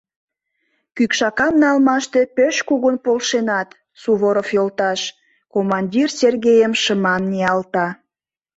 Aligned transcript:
Кӱкшакам 0.95 1.53
налмаште 1.63 2.21
пеш 2.35 2.55
кугун 2.67 2.95
полшенат, 3.05 3.69
Суворов 4.01 4.47
йолташ!— 4.55 5.01
командир 5.53 6.09
Сергейым 6.19 6.73
шыман 6.83 7.21
ниялта. 7.31 7.87